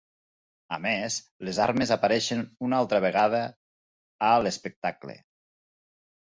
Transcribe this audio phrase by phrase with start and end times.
[0.77, 1.17] A més,
[1.49, 3.43] les armes apareixen una altra vegada
[4.31, 5.17] a l'espectacle.